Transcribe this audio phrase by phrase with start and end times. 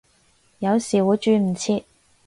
[0.57, 1.83] 有時會轉唔切